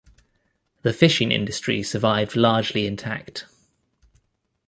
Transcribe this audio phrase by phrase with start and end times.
[0.81, 3.45] The fishing industry survived largely intact.